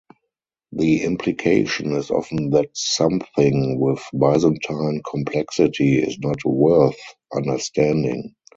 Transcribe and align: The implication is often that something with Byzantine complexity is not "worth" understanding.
The 0.71 1.03
implication 1.03 1.91
is 1.91 2.09
often 2.09 2.49
that 2.49 2.69
something 2.73 3.79
with 3.79 4.01
Byzantine 4.11 5.03
complexity 5.07 5.99
is 5.99 6.17
not 6.17 6.43
"worth" 6.43 6.97
understanding. 7.35 8.33